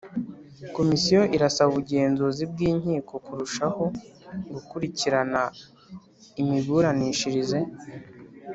komisiyo 0.75 1.21
irasaba 1.35 1.67
ubugenzuzi 1.71 2.43
bw 2.51 2.57
inkiko 2.69 3.13
kurushaho 3.25 3.83
gukurikirana 4.53 5.41
imiburanishirize 6.41 7.59